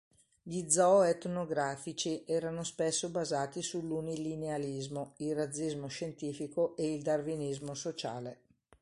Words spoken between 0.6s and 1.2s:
zoo